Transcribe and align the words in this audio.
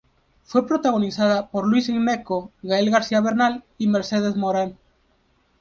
Fue 0.45 0.65
protagonizada 0.65 1.51
por 1.51 1.67
Luis 1.67 1.87
Gnecco, 1.87 2.51
Gael 2.63 2.89
García 2.89 3.21
Bernal 3.21 3.63
y 3.77 3.85
Mercedes 3.85 4.35
Morán. 4.35 4.79